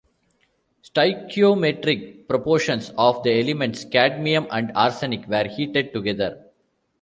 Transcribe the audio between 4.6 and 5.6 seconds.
arsenic were